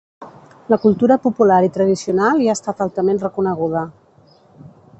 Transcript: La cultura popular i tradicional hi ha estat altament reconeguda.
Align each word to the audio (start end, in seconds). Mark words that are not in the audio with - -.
La 0.73 0.77
cultura 0.85 1.17
popular 1.25 1.59
i 1.67 1.69
tradicional 1.75 2.41
hi 2.45 2.49
ha 2.49 2.55
estat 2.59 2.81
altament 2.87 3.21
reconeguda. 3.27 3.85